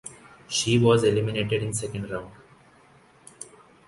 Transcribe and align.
She 0.47 0.79
was 0.79 1.03
eliminated 1.03 1.61
in 1.61 1.75
second 1.75 2.09
round. 2.09 2.33